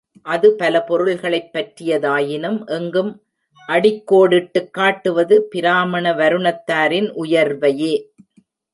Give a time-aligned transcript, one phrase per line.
[0.25, 3.11] அது பல பொருள்களைப் பற்றியதாயினும் எங்கும்
[3.67, 7.93] அடிக்கோடிட்டுக் காட்டுவது பிராமண வருணத்தாரின் உயர்வையே.